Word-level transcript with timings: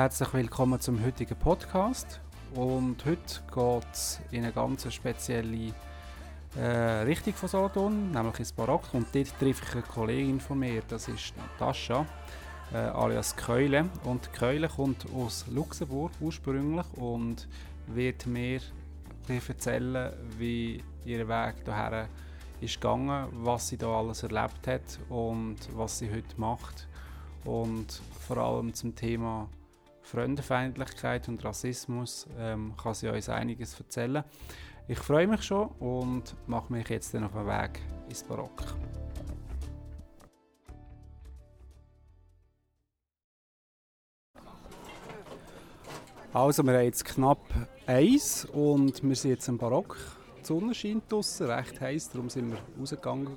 Herzlich 0.00 0.32
willkommen 0.32 0.80
zum 0.80 1.04
heutigen 1.04 1.34
Podcast. 1.34 2.20
Und 2.54 3.04
heute 3.04 3.42
geht 3.52 3.92
es 3.92 4.20
in 4.30 4.44
eine 4.44 4.52
ganz 4.52 4.94
spezielle 4.94 5.74
äh, 6.56 7.02
Richtung 7.02 7.34
von 7.34 7.48
Solothurn, 7.48 8.12
nämlich 8.12 8.38
ins 8.38 8.52
Barock. 8.52 8.94
Und 8.94 9.12
dort 9.12 9.36
treffe 9.40 9.64
ich 9.66 9.72
eine 9.72 9.82
Kollegin 9.82 10.38
von 10.38 10.60
mir, 10.60 10.82
das 10.86 11.08
ist 11.08 11.36
Natascha, 11.36 12.06
äh, 12.72 12.76
alias 12.76 13.34
Keule. 13.34 13.86
Und 14.04 14.32
Keule 14.32 14.68
kommt 14.68 15.04
aus 15.12 15.46
Luxemburg 15.48 16.12
ursprünglich 16.20 16.86
und 16.94 17.48
wird 17.88 18.24
mir 18.24 18.60
erzählen, 19.26 20.12
wie 20.38 20.80
ihr 21.06 21.26
Weg 21.26 21.56
hierher 21.64 22.06
ist 22.60 22.80
gegangen, 22.80 23.26
was 23.32 23.66
sie 23.66 23.76
da 23.76 23.88
alles 23.88 24.22
erlebt 24.22 24.64
hat 24.68 25.00
und 25.08 25.56
was 25.74 25.98
sie 25.98 26.08
heute 26.08 26.40
macht. 26.40 26.86
Und 27.44 28.00
vor 28.28 28.36
allem 28.36 28.72
zum 28.74 28.94
Thema 28.94 29.48
Fremdenfeindlichkeit 30.08 31.28
und 31.28 31.44
Rassismus 31.44 32.26
ähm, 32.38 32.74
kann 32.82 32.94
sie 32.94 33.08
uns 33.08 33.28
einiges 33.28 33.78
erzählen. 33.78 34.24
Ich 34.86 34.98
freue 34.98 35.26
mich 35.26 35.42
schon 35.42 35.68
und 35.80 36.34
mache 36.46 36.72
mich 36.72 36.88
jetzt 36.88 37.12
dann 37.12 37.24
auf 37.24 37.32
den 37.32 37.46
Weg 37.46 37.82
ins 38.08 38.24
Barock. 38.24 38.62
Also, 46.32 46.62
wir 46.62 46.72
haben 46.72 46.84
jetzt 46.84 47.04
knapp 47.04 47.44
eins 47.86 48.46
und 48.46 49.02
wir 49.02 49.16
sind 49.16 49.32
jetzt 49.32 49.48
im 49.48 49.58
Barock. 49.58 49.98
Die 50.40 50.46
Sonne 50.46 50.74
scheint 50.74 51.12
draußen, 51.12 51.50
recht 51.50 51.80
heiß, 51.82 52.10
darum 52.10 52.30
sind 52.30 52.50
wir 52.50 52.58
rausgegangen. 52.80 53.36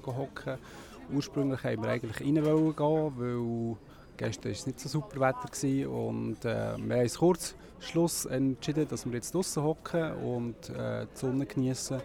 Ursprünglich 1.12 1.64
wollten 1.66 1.84
wir 1.84 1.90
eigentlich 1.90 2.22
rein 2.22 2.36
gehen, 2.36 2.46
weil 2.46 3.78
Gestern 4.22 4.46
war 4.46 4.52
es 4.52 4.68
nicht 4.68 4.80
so 4.80 4.88
super 4.88 5.20
Wetter 5.20 5.90
und 5.90 6.46
äh, 6.46 6.78
wir 6.78 6.96
haben 6.96 7.10
kurz 7.10 7.56
Schluss 7.80 8.26
entschieden, 8.26 8.88
dass 8.88 9.08
wir 9.08 9.14
jetzt 9.14 9.34
draußen 9.34 9.64
hocken 9.64 10.14
und 10.14 10.70
äh, 10.70 11.08
die 11.08 11.18
Sonne 11.18 11.48
genießen. 11.48 12.00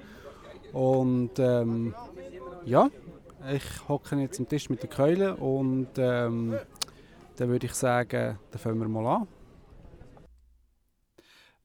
Und 0.73 1.39
ähm, 1.39 1.95
ja, 2.65 2.89
ich 3.53 3.87
hocke 3.87 4.17
jetzt 4.17 4.41
am 4.41 4.49
Tisch 4.49 4.71
mit 4.71 4.83
der 4.83 4.89
Keule 4.89 5.37
und 5.37 5.89
ähm, 5.99 6.59
dann 7.37 7.49
würde 7.51 7.67
ich 7.67 7.75
sagen, 7.75 8.39
dann 8.51 8.61
fangen 8.61 8.79
wir 8.79 8.89
mal 8.89 9.17
an. 9.17 9.29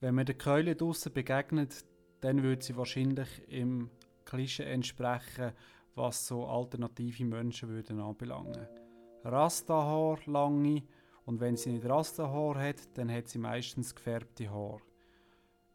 Wenn 0.02 0.16
man 0.16 0.26
der 0.26 0.36
Keule 0.36 0.76
draußen 0.76 1.14
begegnet, 1.14 1.86
dann 2.20 2.44
würde 2.44 2.61
sie 2.61 2.76
wahrscheinlich 2.76 3.30
im 3.48 3.89
Klischee 4.26 4.64
entsprechen, 4.64 5.54
was 5.95 6.28
so 6.28 6.45
alternative 6.45 7.23
Menschen 7.23 7.70
würden 7.70 8.02
anbelangen. 8.02 8.81
Rastahaar 9.23 10.19
lange 10.25 10.83
und 11.25 11.39
wenn 11.39 11.55
sie 11.55 11.72
nicht 11.72 11.88
Rastahaar 11.88 12.59
hat, 12.59 12.77
dann 12.95 13.11
hat 13.11 13.27
sie 13.27 13.39
meistens 13.39 13.94
gefärbte 13.94 14.50
Haare. 14.50 14.81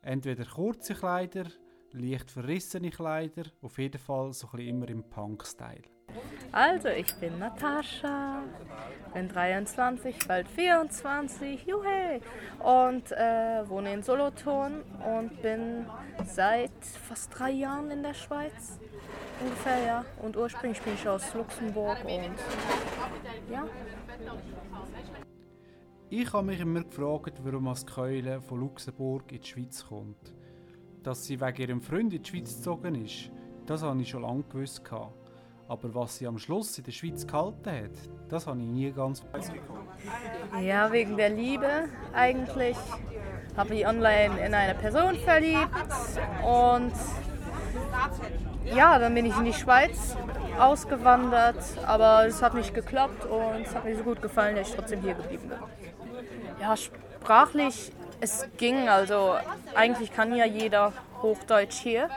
Entweder 0.02 0.44
kurze 0.44 0.94
Kleider, 0.94 1.46
leicht 1.92 2.30
verrissene 2.30 2.90
Kleider, 2.90 3.44
auf 3.62 3.78
jeden 3.78 3.98
Fall 3.98 4.32
so 4.32 4.48
ein 4.52 4.60
immer 4.60 4.88
im 4.88 5.02
Punk-Style. 5.02 5.82
Also, 6.52 6.88
ich 6.88 7.12
bin 7.16 7.38
Natascha, 7.38 8.42
bin 9.12 9.28
23, 9.28 10.26
bald 10.26 10.48
24, 10.48 11.66
juhe! 11.66 12.20
Und 12.60 13.12
äh, 13.12 13.68
wohne 13.68 13.92
in 13.92 14.02
Solothurn 14.02 14.82
und 15.04 15.42
bin 15.42 15.86
seit 16.24 16.70
fast 17.08 17.36
drei 17.36 17.50
Jahren 17.50 17.90
in 17.90 18.02
der 18.02 18.14
Schweiz. 18.14 18.78
Ungefähr, 19.40 19.84
ja. 19.84 20.04
Und 20.22 20.36
ursprünglich 20.36 20.80
bin 20.82 20.94
ich 20.94 21.06
aus 21.08 21.34
Luxemburg 21.34 21.98
und 22.04 23.52
ja. 23.52 23.66
Ich 26.08 26.32
habe 26.32 26.46
mich 26.46 26.60
immer 26.60 26.84
gefragt, 26.84 27.40
warum 27.42 27.68
als 27.68 27.84
Keule 27.84 28.40
von 28.40 28.60
Luxemburg 28.60 29.32
in 29.32 29.40
die 29.40 29.46
Schweiz 29.46 29.84
kommt. 29.84 30.32
Dass 31.06 31.24
sie 31.24 31.40
wegen 31.40 31.62
ihrem 31.62 31.80
Freund 31.80 32.12
in 32.12 32.20
die 32.20 32.28
Schweiz 32.28 32.56
gezogen 32.56 32.96
ist, 32.96 33.30
das 33.64 33.80
habe 33.84 34.02
ich 34.02 34.08
schon 34.08 34.22
lange 34.22 34.42
gewusst. 34.42 34.82
Aber 35.68 35.94
was 35.94 36.16
sie 36.16 36.26
am 36.26 36.36
Schluss 36.36 36.76
in 36.78 36.82
der 36.82 36.90
Schweiz 36.90 37.24
gehalten 37.24 37.70
hat, 37.70 37.92
das 38.28 38.48
habe 38.48 38.60
ich 38.60 38.66
nie 38.66 38.90
ganz 38.90 39.20
bekommen. 39.20 39.86
Ja, 40.60 40.90
wegen 40.90 41.16
der 41.16 41.28
Liebe 41.28 41.84
eigentlich. 42.12 42.76
Habe 43.56 43.76
ich 43.76 43.86
online 43.86 44.44
in 44.44 44.52
eine 44.52 44.74
Person 44.74 45.14
verliebt 45.14 45.70
und 46.44 46.92
ja, 48.74 48.98
dann 48.98 49.14
bin 49.14 49.26
ich 49.26 49.36
in 49.38 49.44
die 49.44 49.52
Schweiz 49.52 50.16
ausgewandert, 50.58 51.62
aber 51.86 52.26
es 52.26 52.42
hat 52.42 52.54
nicht 52.54 52.74
geklappt 52.74 53.24
und 53.26 53.64
es 53.64 53.72
hat 53.76 53.84
mir 53.84 53.96
so 53.96 54.02
gut 54.02 54.20
gefallen, 54.20 54.56
dass 54.56 54.70
ich 54.70 54.74
trotzdem 54.74 55.02
hier 55.02 55.14
geblieben 55.14 55.50
bin. 55.50 55.58
Ja, 56.60 56.76
sprachlich, 56.76 57.92
es 58.20 58.46
ging, 58.56 58.88
also 58.88 59.36
eigentlich 59.74 60.12
kann 60.12 60.34
ja 60.34 60.46
jeder 60.46 60.92
Hochdeutsch 61.22 61.76
hier. 61.76 62.08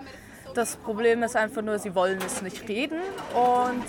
Das 0.53 0.75
Problem 0.77 1.21
ist 1.23 1.35
einfach 1.35 1.61
nur, 1.61 1.77
sie 1.79 1.93
wollen 1.93 2.19
es 2.25 2.41
nicht 2.41 2.67
reden. 2.67 2.99
Und 3.33 3.85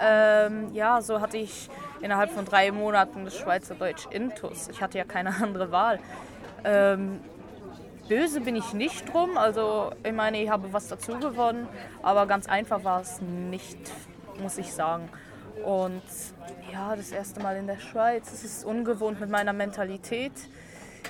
ähm, 0.00 0.72
ja, 0.72 1.02
so 1.02 1.20
hatte 1.20 1.36
ich 1.36 1.68
innerhalb 2.00 2.30
von 2.30 2.44
drei 2.44 2.72
Monaten 2.72 3.24
das 3.24 3.36
Schweizerdeutsch 3.36 4.06
intus. 4.10 4.68
Ich 4.68 4.80
hatte 4.80 4.98
ja 4.98 5.04
keine 5.04 5.34
andere 5.42 5.70
Wahl. 5.70 5.98
Ähm, 6.64 7.20
böse 8.08 8.40
bin 8.40 8.56
ich 8.56 8.72
nicht 8.72 9.12
drum. 9.12 9.36
Also 9.36 9.92
ich 10.04 10.12
meine, 10.12 10.42
ich 10.42 10.48
habe 10.48 10.72
was 10.72 10.88
dazu 10.88 11.18
gewonnen, 11.18 11.68
aber 12.02 12.26
ganz 12.26 12.48
einfach 12.48 12.84
war 12.84 13.02
es 13.02 13.20
nicht, 13.20 13.78
muss 14.40 14.58
ich 14.58 14.72
sagen. 14.72 15.08
Und 15.64 16.02
ja, 16.72 16.96
das 16.96 17.10
erste 17.10 17.40
Mal 17.40 17.56
in 17.56 17.66
der 17.66 17.80
Schweiz, 17.80 18.32
es 18.32 18.44
ist 18.44 18.64
ungewohnt 18.64 19.20
mit 19.20 19.28
meiner 19.28 19.52
Mentalität 19.52 20.32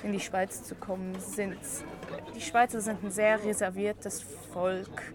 in 0.03 0.11
die 0.11 0.19
Schweiz 0.19 0.63
zu 0.63 0.75
kommen. 0.75 1.19
Sind, 1.19 1.57
die 2.35 2.41
Schweizer 2.41 2.81
sind 2.81 3.03
ein 3.03 3.11
sehr 3.11 3.43
reserviertes 3.43 4.21
Volk 4.53 5.13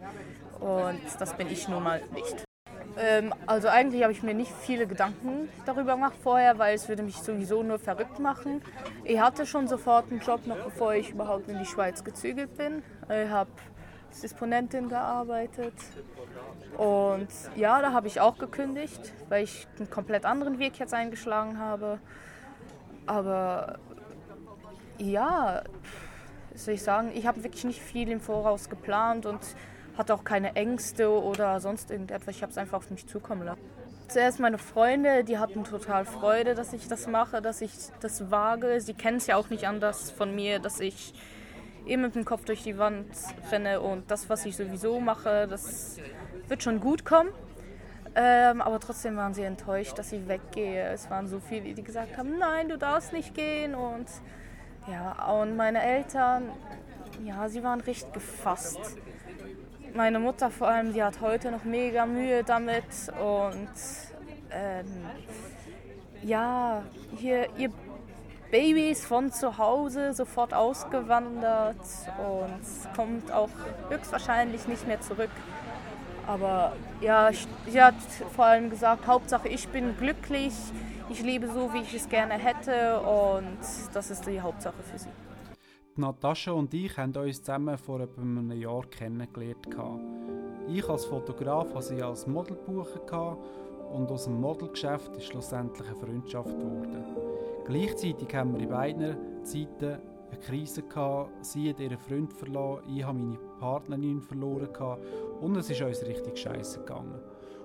und 0.60 1.00
das 1.18 1.34
bin 1.34 1.50
ich 1.50 1.68
nun 1.68 1.82
mal 1.82 2.02
nicht. 2.12 2.44
Ähm, 2.96 3.34
also 3.46 3.68
eigentlich 3.68 4.02
habe 4.02 4.12
ich 4.12 4.22
mir 4.22 4.34
nicht 4.34 4.52
viele 4.52 4.86
Gedanken 4.86 5.48
darüber 5.66 5.94
gemacht 5.94 6.14
vorher, 6.22 6.58
weil 6.58 6.74
es 6.74 6.88
würde 6.88 7.02
mich 7.02 7.16
sowieso 7.16 7.62
nur 7.62 7.78
verrückt 7.78 8.18
machen. 8.18 8.62
Ich 9.02 9.18
hatte 9.18 9.46
schon 9.46 9.66
sofort 9.66 10.10
einen 10.10 10.20
Job, 10.20 10.46
noch 10.46 10.58
bevor 10.58 10.94
ich 10.94 11.10
überhaupt 11.10 11.48
in 11.48 11.58
die 11.58 11.66
Schweiz 11.66 12.04
gezügelt 12.04 12.56
bin. 12.56 12.82
Ich 13.08 13.30
habe 13.30 13.50
als 14.10 14.20
Disponentin 14.20 14.88
gearbeitet 14.88 15.74
und 16.76 17.28
ja, 17.56 17.80
da 17.80 17.92
habe 17.92 18.06
ich 18.06 18.20
auch 18.20 18.38
gekündigt, 18.38 19.12
weil 19.28 19.44
ich 19.44 19.66
einen 19.78 19.91
komplett 19.91 20.24
anderen 20.24 20.58
Weg 20.58 20.78
jetzt 20.78 20.94
eingeschlagen 20.94 21.58
habe. 21.58 21.98
Aber 23.06 23.78
ja, 24.99 25.62
soll 26.55 26.75
ich 26.75 26.82
sagen, 26.82 27.10
ich 27.15 27.27
habe 27.27 27.43
wirklich 27.43 27.65
nicht 27.65 27.81
viel 27.81 28.09
im 28.10 28.21
Voraus 28.21 28.69
geplant 28.69 29.27
und 29.27 29.41
hatte 29.97 30.15
auch 30.15 30.25
keine 30.25 30.56
Ängste 30.56 31.10
oder 31.10 31.60
sonst 31.60 31.91
irgendetwas. 31.91 32.37
Ich 32.37 32.43
habe 32.43 32.50
es 32.50 32.59
einfach 32.59 32.78
auf 32.78 32.91
mich 32.91 33.06
zukommen 33.06 33.44
lassen. 33.44 33.62
Zuerst 34.09 34.38
meine 34.38 34.59
Freunde, 34.59 35.25
die 35.25 35.38
hatten 35.38 35.65
total 35.65 36.04
Freude, 36.04 36.54
dass 36.54 36.72
ich 36.72 36.88
das 36.88 37.06
mache, 37.06 37.41
dass 37.41 37.60
ich 37.60 37.72
das 38.00 38.31
wage. 38.31 38.81
Sie 38.81 38.94
kennen 38.94 39.16
es 39.16 39.27
ja 39.27 39.37
auch 39.37 39.50
nicht 39.50 39.66
anders 39.66 40.10
von 40.10 40.34
mir, 40.34 40.59
dass 40.59 40.81
ich 40.81 41.15
eben 41.87 42.03
mit 42.03 42.15
dem 42.15 42.25
Kopf 42.25 42.44
durch 42.44 42.62
die 42.62 42.78
Wand 42.78 43.06
renne 43.50 43.81
und 43.81 44.10
das, 44.10 44.28
was 44.28 44.44
ich 44.47 44.56
sowieso 44.56 45.00
mache, 45.00 45.47
das 45.49 45.99
wird 46.49 46.62
schon 46.62 46.81
gut 46.81 47.04
kommen. 47.04 47.31
Ähm, 48.16 48.60
aber 48.60 48.78
trotzdem 48.78 49.16
waren 49.16 49.34
sie 49.34 49.43
enttäuscht, 49.43 49.99
dass 49.99 50.12
ich 50.12 50.28
weggehe. 50.28 50.88
Es 50.91 51.10
waren 51.10 51.27
so 51.27 51.41
viele, 51.41 51.75
die 51.75 51.83
gesagt 51.83 52.16
haben, 52.16 52.38
nein, 52.38 52.69
du 52.69 52.78
darfst 52.78 53.12
nicht 53.12 53.34
gehen. 53.34 53.75
Und 53.75 54.06
ja, 54.91 55.33
und 55.33 55.56
meine 55.56 55.83
Eltern, 55.83 56.50
ja, 57.25 57.49
sie 57.49 57.62
waren 57.62 57.81
recht 57.81 58.12
gefasst 58.12 58.78
meine 59.95 60.19
Mutter 60.19 60.50
vor 60.50 60.69
allem, 60.69 60.93
die 60.93 61.03
hat 61.03 61.21
heute 61.21 61.50
noch 61.50 61.65
mega 61.65 62.05
Mühe 62.05 62.43
damit 62.45 62.84
und 63.21 63.69
ähm, 64.50 64.87
ja, 66.22 66.83
hier 67.17 67.49
ihr 67.56 67.71
Baby 68.50 68.91
ist 68.91 69.04
von 69.04 69.33
zu 69.33 69.59
Hause 69.59 70.13
sofort 70.13 70.53
ausgewandert 70.54 71.77
und 72.19 72.95
kommt 72.95 73.33
auch 73.33 73.51
höchstwahrscheinlich 73.89 74.69
nicht 74.69 74.87
mehr 74.87 75.01
zurück. 75.01 75.30
Aber 76.26 76.72
ja, 77.00 77.30
sie 77.66 77.82
hat 77.82 77.94
vor 78.34 78.47
allem 78.47 78.71
gesagt, 78.71 79.06
Hauptsache 79.06 79.48
ich 79.48 79.68
bin 79.68 79.97
glücklich, 79.98 80.54
ich 81.10 81.22
lebe 81.22 81.48
so, 81.48 81.72
wie 81.72 81.80
ich 81.80 81.94
es 81.94 82.09
gerne 82.09 82.34
hätte 82.34 83.00
und 83.00 83.59
das 83.92 84.10
ist 84.10 84.26
die 84.26 84.41
Hauptsache 84.41 84.82
für 84.82 84.98
sie. 84.98 85.10
Natascha 85.97 86.53
und 86.53 86.72
ich 86.74 86.97
haben 86.97 87.15
uns 87.15 87.38
zusammen 87.41 87.78
vor 87.78 88.00
etwa 88.00 88.22
einem 88.22 88.50
Jahr 88.53 88.84
kennengelernt. 88.86 89.68
Ich 90.68 90.88
als 90.88 91.04
Fotograf 91.04 91.68
hatte 91.74 91.82
sie 91.82 92.03
als 92.03 92.27
Model 92.27 92.56
gebucht 92.56 93.12
und 93.92 94.10
aus 94.10 94.24
dem 94.24 94.41
Modelgeschäft 94.41 95.16
ist 95.16 95.27
schlussendlich 95.27 95.86
eine 95.86 95.97
Freundschaft 95.97 96.48
geworden. 96.48 97.04
Gleichzeitig 97.66 98.34
haben 98.34 98.54
wir 98.54 98.62
in 98.62 98.68
beiden 98.68 99.44
Zeiten 99.44 99.98
eine 100.34 100.42
Krise 100.42 100.83
gehabt. 100.83 101.45
Sie 101.45 101.71
hat 101.71 101.81
ihren 101.81 101.98
Freund 101.98 102.33
verloren, 102.33 102.83
ich 102.89 103.04
habe 103.04 103.19
meine 103.19 103.39
Partnerin 103.59 104.21
verloren 104.21 104.69
und 105.41 105.57
es 105.57 105.71
ist 105.71 105.81
uns 105.81 106.04
richtig 106.04 106.39
scheiße 106.39 106.81
gegangen. 106.81 107.21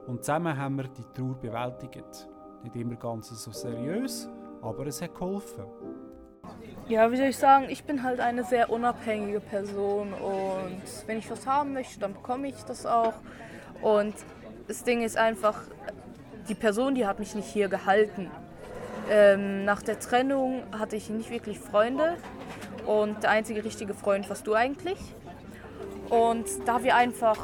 Und 0.07 0.23
zusammen 0.23 0.57
haben 0.57 0.77
wir 0.77 0.85
die 0.85 1.03
Trauer 1.13 1.35
bewältigt. 1.35 2.27
Nicht 2.63 2.75
immer 2.75 2.95
ganz 2.95 3.29
so 3.29 3.51
seriös, 3.51 4.27
aber 4.61 4.87
es 4.87 5.01
hat 5.01 5.13
geholfen. 5.13 5.65
Ja, 6.87 7.11
wie 7.11 7.17
soll 7.17 7.27
ich 7.27 7.37
sagen, 7.37 7.67
ich 7.69 7.83
bin 7.83 8.01
halt 8.03 8.19
eine 8.19 8.43
sehr 8.43 8.69
unabhängige 8.71 9.39
Person 9.39 10.13
und 10.13 10.81
wenn 11.05 11.19
ich 11.19 11.29
was 11.29 11.45
haben 11.45 11.73
möchte, 11.73 11.99
dann 11.99 12.13
bekomme 12.13 12.47
ich 12.47 12.63
das 12.63 12.85
auch. 12.85 13.13
Und 13.81 14.15
das 14.67 14.83
Ding 14.83 15.03
ist 15.03 15.15
einfach, 15.15 15.61
die 16.47 16.55
Person, 16.55 16.95
die 16.95 17.05
hat 17.05 17.19
mich 17.19 17.35
nicht 17.35 17.47
hier 17.47 17.69
gehalten. 17.69 18.31
Ähm, 19.09 19.65
nach 19.65 19.81
der 19.81 19.99
Trennung 19.99 20.63
hatte 20.77 20.95
ich 20.95 21.09
nicht 21.09 21.29
wirklich 21.29 21.59
Freunde 21.59 22.17
und 22.89 23.21
der 23.21 23.29
einzige 23.29 23.63
richtige 23.63 23.93
Freund 23.93 24.27
warst 24.29 24.47
du 24.47 24.55
eigentlich. 24.55 24.97
Und 26.09 26.47
da 26.65 26.83
wir 26.83 26.95
einfach 26.95 27.37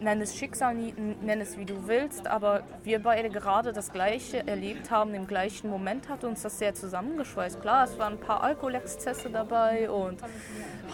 nenn 0.00 0.20
es 0.20 0.36
Schicksal, 0.36 0.72
nenn 0.72 1.40
es 1.40 1.58
wie 1.58 1.64
du 1.64 1.88
willst, 1.88 2.28
aber 2.28 2.62
wir 2.84 3.02
beide 3.02 3.28
gerade 3.28 3.72
das 3.72 3.90
Gleiche 3.90 4.46
erlebt 4.46 4.92
haben, 4.92 5.14
im 5.14 5.26
gleichen 5.26 5.68
Moment 5.68 6.08
hat 6.08 6.22
uns 6.22 6.42
das 6.42 6.60
sehr 6.60 6.74
zusammengeschweißt. 6.74 7.60
Klar, 7.60 7.86
es 7.86 7.98
waren 7.98 8.12
ein 8.12 8.20
paar 8.20 8.44
Alkoholexzesse 8.44 9.30
dabei 9.30 9.90
und 9.90 10.20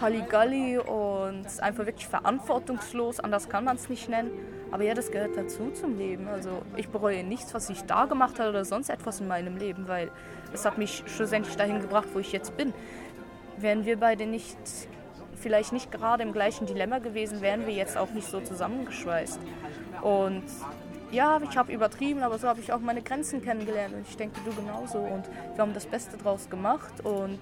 Halligalli 0.01 0.79
und 0.79 1.45
einfach 1.61 1.85
wirklich 1.85 2.07
verantwortungslos, 2.07 3.19
anders 3.19 3.49
kann 3.49 3.65
man 3.65 3.75
es 3.75 3.87
nicht 3.87 4.09
nennen. 4.09 4.31
Aber 4.71 4.83
ja, 4.83 4.95
das 4.95 5.11
gehört 5.11 5.37
dazu 5.37 5.69
zum 5.69 5.95
Leben. 5.99 6.27
Also 6.27 6.63
ich 6.75 6.89
bereue 6.89 7.23
nichts, 7.23 7.53
was 7.53 7.69
ich 7.69 7.83
da 7.83 8.05
gemacht 8.05 8.39
habe 8.39 8.49
oder 8.49 8.65
sonst 8.65 8.89
etwas 8.89 9.21
in 9.21 9.27
meinem 9.27 9.57
Leben, 9.57 9.87
weil 9.87 10.09
es 10.53 10.65
hat 10.65 10.79
mich 10.79 11.03
schlussendlich 11.05 11.55
dahin 11.55 11.81
gebracht, 11.81 12.07
wo 12.13 12.19
ich 12.19 12.31
jetzt 12.31 12.57
bin. 12.57 12.73
Wären 13.57 13.85
wir 13.85 13.99
beide 13.99 14.25
nicht 14.25 14.57
vielleicht 15.45 15.73
nicht 15.73 15.91
gerade 15.91 16.23
im 16.23 16.33
gleichen 16.33 16.65
Dilemma 16.65 16.99
gewesen, 16.99 17.41
wären 17.41 17.67
wir 17.67 17.73
jetzt 17.73 17.97
auch 17.97 18.09
nicht 18.11 18.27
so 18.27 18.39
zusammengeschweißt. 18.39 19.39
Und 20.01 20.43
ja, 21.11 21.39
ich 21.47 21.55
habe 21.55 21.71
übertrieben, 21.71 22.23
aber 22.23 22.39
so 22.39 22.47
habe 22.47 22.59
ich 22.61 22.73
auch 22.73 22.79
meine 22.79 23.01
Grenzen 23.01 23.43
kennengelernt 23.43 23.93
und 23.93 24.07
ich 24.09 24.17
denke, 24.17 24.39
du 24.43 24.51
genauso. 24.53 24.97
Und 24.97 25.25
wir 25.53 25.61
haben 25.61 25.73
das 25.73 25.85
Beste 25.85 26.17
draus 26.17 26.49
gemacht 26.49 26.93
und, 27.03 27.39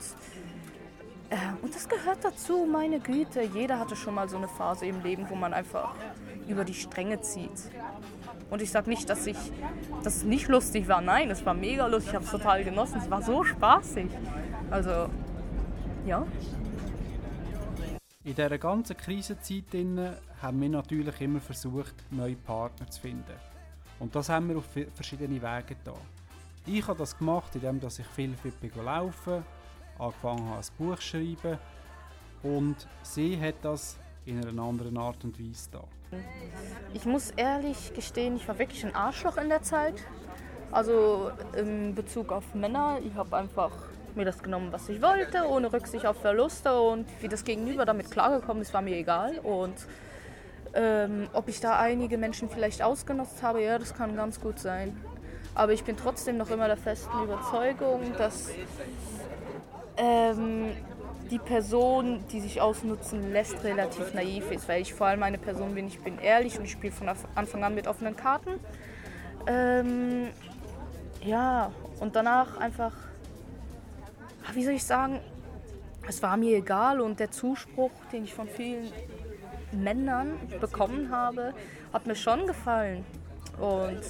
äh, 1.29 1.37
und 1.61 1.73
das 1.73 1.87
gehört 1.87 2.19
dazu, 2.23 2.67
meine 2.69 2.99
Güte. 2.99 3.41
Jeder 3.41 3.79
hatte 3.79 3.95
schon 3.95 4.15
mal 4.15 4.27
so 4.27 4.37
eine 4.37 4.47
Phase 4.47 4.85
im 4.85 5.01
Leben, 5.01 5.29
wo 5.29 5.35
man 5.35 5.53
einfach 5.53 5.95
über 6.47 6.65
die 6.65 6.73
Stränge 6.73 7.21
zieht. 7.21 7.71
Und 8.49 8.61
ich 8.61 8.69
sage 8.69 8.89
nicht, 8.89 9.09
dass 9.09 9.25
ich 9.25 9.37
das 10.03 10.23
nicht 10.23 10.47
lustig 10.49 10.87
war. 10.87 11.01
Nein, 11.01 11.31
es 11.31 11.45
war 11.45 11.53
mega 11.53 11.87
lustig. 11.87 12.09
Ich 12.09 12.15
habe 12.15 12.25
es 12.25 12.31
total 12.31 12.63
genossen. 12.63 12.99
Es 13.01 13.09
war 13.09 13.21
so 13.21 13.43
spaßig. 13.43 14.09
Also, 14.69 15.07
ja. 16.05 16.25
In 18.23 18.35
dieser 18.35 18.57
ganzen 18.57 18.95
Krisenzeit 18.95 19.65
haben 20.41 20.61
wir 20.61 20.69
natürlich 20.69 21.19
immer 21.21 21.41
versucht, 21.41 21.95
neue 22.11 22.35
Partner 22.35 22.89
zu 22.89 23.01
finden. 23.01 23.35
Und 23.99 24.15
das 24.15 24.29
haben 24.29 24.49
wir 24.49 24.57
auf 24.57 24.65
verschiedene 24.95 25.41
Wege 25.41 25.75
getan. 25.75 25.99
Ich 26.65 26.87
habe 26.87 26.99
das 26.99 27.17
gemacht, 27.17 27.53
indem 27.55 27.81
ich 27.85 28.07
viel 28.07 28.33
fit 28.35 28.75
laufen 28.75 29.43
angefangen 29.99 30.49
habe, 30.49 30.59
ein 30.59 30.65
Buch 30.77 30.95
zu 30.95 31.01
schreiben 31.01 31.59
und 32.41 32.87
sie 33.03 33.39
hat 33.39 33.55
das 33.61 33.97
in 34.25 34.43
einer 34.43 34.61
anderen 34.61 34.97
Art 34.97 35.23
und 35.23 35.39
Weise 35.39 35.69
da. 35.71 35.83
Ich 36.93 37.05
muss 37.05 37.31
ehrlich 37.31 37.93
gestehen, 37.93 38.35
ich 38.35 38.47
war 38.47 38.57
wirklich 38.57 38.85
ein 38.85 38.95
Arschloch 38.95 39.37
in 39.37 39.49
der 39.49 39.61
Zeit. 39.61 39.95
Also 40.71 41.31
in 41.55 41.93
Bezug 41.93 42.31
auf 42.31 42.55
Männer, 42.55 42.99
ich 43.03 43.13
habe 43.13 43.35
einfach 43.37 43.71
mir 44.15 44.25
das 44.25 44.41
genommen, 44.41 44.71
was 44.71 44.89
ich 44.89 45.01
wollte, 45.01 45.47
ohne 45.47 45.71
Rücksicht 45.71 46.05
auf 46.05 46.17
Verluste 46.17 46.79
und 46.79 47.05
wie 47.21 47.27
das 47.27 47.43
Gegenüber 47.43 47.85
damit 47.85 48.11
klargekommen 48.11 48.61
ist, 48.61 48.73
war 48.73 48.81
mir 48.81 48.95
egal. 48.95 49.39
Und 49.39 49.75
ähm, 50.73 51.27
ob 51.33 51.47
ich 51.49 51.59
da 51.59 51.79
einige 51.79 52.17
Menschen 52.17 52.49
vielleicht 52.49 52.81
ausgenutzt 52.81 53.43
habe, 53.43 53.63
ja, 53.63 53.77
das 53.77 53.93
kann 53.93 54.15
ganz 54.15 54.39
gut 54.39 54.59
sein. 54.59 54.97
Aber 55.55 55.71
ich 55.71 55.83
bin 55.83 55.95
trotzdem 55.97 56.37
noch 56.37 56.49
immer 56.49 56.67
der 56.67 56.77
festen 56.77 57.23
Überzeugung, 57.23 58.13
dass 58.17 58.49
ähm, 59.97 60.71
die 61.29 61.39
Person, 61.39 62.23
die 62.31 62.41
sich 62.41 62.59
ausnutzen 62.59 63.31
lässt, 63.31 63.63
relativ 63.63 64.13
naiv 64.13 64.51
ist, 64.51 64.67
weil 64.67 64.81
ich 64.81 64.93
vor 64.93 65.07
allem 65.07 65.23
eine 65.23 65.37
Person 65.37 65.75
bin, 65.75 65.87
ich 65.87 65.99
bin 65.99 66.17
ehrlich 66.19 66.57
und 66.57 66.65
ich 66.65 66.71
spiele 66.71 66.93
von 66.93 67.09
Anfang 67.35 67.63
an 67.63 67.75
mit 67.75 67.87
offenen 67.87 68.15
Karten. 68.15 68.59
Ähm, 69.47 70.29
ja, 71.23 71.71
und 71.99 72.15
danach 72.15 72.57
einfach 72.57 72.93
wie 74.53 74.63
soll 74.63 74.73
ich 74.73 74.83
sagen, 74.83 75.19
es 76.07 76.21
war 76.21 76.37
mir 76.37 76.57
egal 76.57 76.99
und 76.99 77.19
der 77.19 77.31
Zuspruch, 77.31 77.91
den 78.11 78.25
ich 78.25 78.33
von 78.33 78.47
vielen 78.47 78.91
Männern 79.71 80.37
bekommen 80.59 81.09
habe, 81.11 81.53
hat 81.91 82.05
mir 82.05 82.15
schon 82.15 82.45
gefallen. 82.45 83.05
Und 83.59 84.01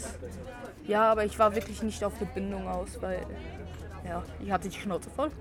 ja, 0.88 1.12
aber 1.12 1.26
ich 1.26 1.38
war 1.38 1.54
wirklich 1.56 1.84
nicht 1.84 2.04
auf 2.04 2.14
die 2.20 2.26
Bindung 2.26 2.68
aus, 2.68 3.02
weil 3.02 3.26
ja, 4.06 4.24
ich 4.42 4.52
hatte 4.52 4.70
die 4.70 4.78
Schnauze 4.78 5.10
voll. 5.10 5.32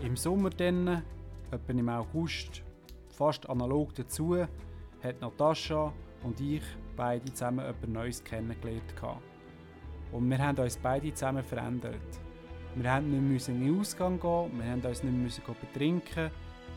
Im 0.00 0.16
Sommer 0.16 0.50
dann, 0.50 1.02
etwa 1.50 1.72
im 1.72 1.88
August, 1.88 2.62
fast 3.08 3.48
analog 3.48 3.94
dazu, 3.94 4.36
hat 5.02 5.20
Natascha 5.20 5.92
und 6.22 6.40
ich 6.40 6.62
beide 6.96 7.32
zusammen 7.32 7.64
etwas 7.66 7.88
Neues 7.88 8.24
kennengelernt. 8.24 8.82
Und 10.12 10.30
wir 10.30 10.38
haben 10.38 10.58
uns 10.58 10.76
beide 10.76 11.12
zusammen 11.12 11.44
verändert. 11.44 11.96
Wir 12.80 13.00
mussten 13.00 13.28
nicht 13.28 13.48
in 13.48 13.60
den 13.60 13.80
Ausgang 13.80 14.20
gehen, 14.20 14.52
wir 14.56 14.76
mussten 14.76 15.24
uns 15.24 15.38
nicht 15.38 15.60
betrinken. 15.60 16.30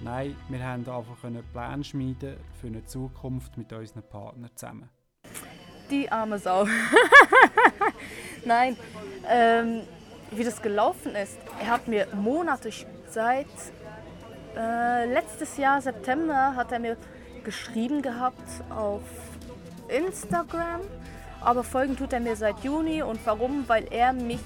Nein, 0.04 0.36
wir 0.50 0.60
konnten 0.60 0.90
einfach 0.90 1.24
einen 1.24 1.44
Plan 1.54 1.84
schmieden 1.84 2.38
für 2.60 2.68
eine 2.68 2.84
Zukunft 2.86 3.56
mit 3.56 3.72
unseren 3.72 4.02
Partnern 4.02 4.50
zusammen. 4.56 4.90
Die 5.92 6.12
arme 6.12 6.40
Sau. 6.40 6.66
Nein, 8.46 8.78
ähm, 9.30 9.82
wie 10.32 10.44
das 10.44 10.60
gelaufen 10.60 11.14
ist. 11.14 11.38
Er 11.60 11.68
hat 11.68 11.88
mir 11.88 12.08
Monate 12.16 12.72
seit 13.08 13.46
äh, 14.58 15.06
letztes 15.06 15.58
Jahr 15.58 15.82
September 15.82 16.56
hat 16.56 16.72
er 16.72 16.80
mir 16.80 16.98
geschrieben 17.44 18.02
gehabt 18.02 18.50
auf 18.72 19.04
Instagram 19.88 20.82
aber 21.42 21.64
folgen 21.64 21.98
tut 21.98 22.14
er 22.14 22.20
mir 22.20 22.36
seit 22.36 22.64
Juni. 22.64 23.02
Und 23.02 23.20
warum? 23.26 23.68
Weil 23.68 23.86
er 23.92 24.14
mich 24.14 24.40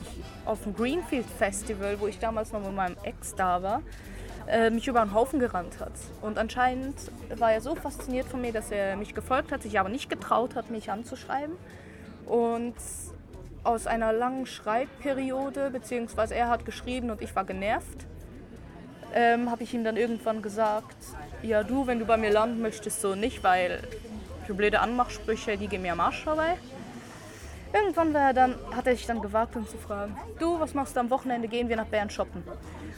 auf 0.45 0.63
dem 0.63 0.73
Greenfield 0.73 1.25
Festival, 1.25 1.99
wo 1.99 2.07
ich 2.07 2.19
damals 2.19 2.51
noch 2.51 2.61
mit 2.61 2.73
meinem 2.73 2.95
Ex 3.03 3.35
da 3.35 3.61
war, 3.61 3.81
äh, 4.47 4.69
mich 4.69 4.87
über 4.87 5.01
den 5.01 5.13
Haufen 5.13 5.39
gerannt 5.39 5.79
hat. 5.79 5.93
Und 6.21 6.37
anscheinend 6.37 6.95
war 7.37 7.51
er 7.51 7.61
so 7.61 7.75
fasziniert 7.75 8.27
von 8.27 8.41
mir, 8.41 8.53
dass 8.53 8.71
er 8.71 8.95
mich 8.95 9.13
gefolgt 9.13 9.51
hat, 9.51 9.63
sich 9.63 9.79
aber 9.79 9.89
nicht 9.89 10.09
getraut 10.09 10.55
hat, 10.55 10.69
mich 10.71 10.89
anzuschreiben. 10.89 11.55
Und 12.25 12.75
aus 13.63 13.87
einer 13.87 14.13
langen 14.13 14.45
Schreibperiode, 14.45 15.71
beziehungsweise 15.71 16.35
er 16.35 16.49
hat 16.49 16.65
geschrieben 16.65 17.09
und 17.09 17.21
ich 17.21 17.35
war 17.35 17.45
genervt, 17.45 18.05
ähm, 19.13 19.49
habe 19.49 19.63
ich 19.63 19.73
ihm 19.73 19.83
dann 19.83 19.97
irgendwann 19.97 20.41
gesagt, 20.41 20.95
ja 21.41 21.63
du, 21.63 21.87
wenn 21.87 21.99
du 21.99 22.05
bei 22.05 22.17
mir 22.17 22.31
landen 22.31 22.61
möchtest, 22.61 23.01
so 23.01 23.15
nicht, 23.15 23.43
weil 23.43 23.81
für 24.45 24.53
blöde 24.53 24.79
Anmachsprüche, 24.79 25.57
die 25.57 25.67
gehen 25.67 25.81
mir 25.81 25.93
am 25.93 25.99
Arsch 25.99 26.23
vorbei. 26.23 26.57
Irgendwann 27.75 28.13
war 28.13 28.27
er 28.27 28.33
dann, 28.33 28.55
hat 28.73 28.87
er 28.87 28.95
sich 28.95 29.05
dann 29.05 29.19
gewagt, 29.19 29.57
uns 29.57 29.69
zu 29.69 29.77
fragen, 29.77 30.15
du, 30.39 30.57
was 30.61 30.73
machst 30.73 30.95
du 30.95 31.01
am 31.01 31.09
Wochenende, 31.09 31.49
gehen 31.49 31.67
wir 31.67 31.75
nach 31.75 31.87
Bern 31.87 32.09
shoppen? 32.09 32.41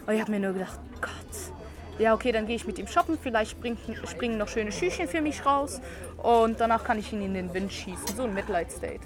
Und 0.05 0.13
ich 0.13 0.21
habe 0.21 0.29
mir 0.29 0.39
nur 0.39 0.53
gedacht, 0.53 0.79
Gott, 1.01 1.97
ja 1.97 2.13
okay, 2.13 2.31
dann 2.31 2.45
gehe 2.45 2.57
ich 2.57 2.67
mit 2.67 2.77
ihm 2.77 2.85
shoppen, 2.85 3.17
vielleicht 3.19 3.51
springen, 3.51 3.79
springen 4.05 4.37
noch 4.37 4.47
schöne 4.47 4.71
Schüchchen 4.71 5.07
für 5.07 5.21
mich 5.21 5.47
raus 5.47 5.81
und 6.21 6.59
danach 6.59 6.83
kann 6.83 6.99
ich 6.99 7.11
ihn 7.11 7.23
in 7.23 7.33
den 7.33 7.55
Wind 7.55 7.73
schießen, 7.73 8.15
so 8.15 8.25
ein 8.25 8.35
Mitleidsdate. 8.35 9.01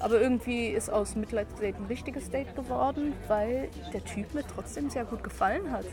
Aber 0.00 0.20
irgendwie 0.20 0.66
ist 0.66 0.90
aus 0.90 1.14
Mitleidsdate 1.14 1.76
ein 1.78 1.86
richtiges 1.86 2.28
Date 2.28 2.56
geworden, 2.56 3.12
weil 3.28 3.68
der 3.92 4.04
Typ 4.04 4.34
mir 4.34 4.42
trotzdem 4.42 4.90
sehr 4.90 5.04
gut 5.04 5.22
gefallen 5.22 5.70
hat. 5.70 5.86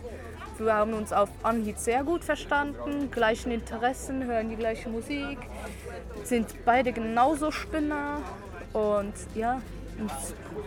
Wir 0.57 0.74
haben 0.74 0.93
uns 0.93 1.13
auf 1.13 1.29
Anhieb 1.43 1.77
sehr 1.77 2.03
gut 2.03 2.24
verstanden, 2.24 3.12
gleichen 3.12 3.51
Interessen, 3.51 4.25
hören 4.25 4.50
die 4.50 4.55
gleiche 4.55 4.89
Musik, 4.89 5.38
sind 6.24 6.65
beide 6.65 6.91
genauso 6.93 7.51
Spinner 7.51 8.24
und 8.73 9.13
ja, 9.35 9.61